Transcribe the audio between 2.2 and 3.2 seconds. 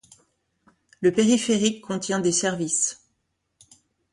des services.